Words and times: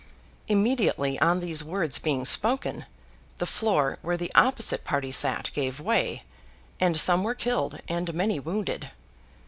Immediately 0.47 1.19
on 1.19 1.41
these 1.41 1.63
words 1.63 1.99
being 1.99 2.25
spoken, 2.25 2.87
the 3.37 3.45
floor 3.45 3.99
where 4.01 4.17
the 4.17 4.31
opposite 4.33 4.83
party 4.83 5.11
sat 5.11 5.51
gave 5.53 5.79
way, 5.79 6.23
and 6.79 6.99
some 6.99 7.23
were 7.23 7.35
killed 7.35 7.79
and 7.87 8.11
many 8.11 8.39
wounded. 8.39 8.89